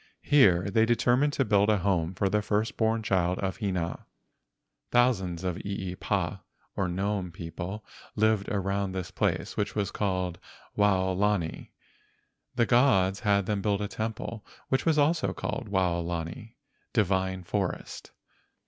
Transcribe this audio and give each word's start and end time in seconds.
Here 0.23 0.67
they 0.71 0.87
determined 0.87 1.31
to 1.33 1.45
build 1.45 1.69
a 1.69 1.77
home 1.77 2.15
for 2.15 2.27
the 2.27 2.41
first 2.41 2.75
born 2.75 3.03
child 3.03 3.37
of 3.37 3.57
Hina. 3.57 4.07
Thousands 4.89 5.43
of 5.43 5.57
eepa 5.57 6.39
(gnome) 6.75 7.31
people 7.31 7.85
lived 8.15 8.49
around 8.49 8.93
this 8.93 9.11
place, 9.11 9.55
which 9.55 9.75
was 9.75 9.91
called 9.91 10.39
Waolani. 10.75 11.69
The 12.55 12.65
gods 12.65 13.19
had 13.19 13.45
them 13.45 13.61
build 13.61 13.79
a 13.83 13.87
temple 13.87 14.43
which 14.69 14.87
was 14.87 14.97
also 14.97 15.33
called 15.33 15.69
Waolani 15.69 16.55
(divine 16.93 17.43
forest). 17.43 18.09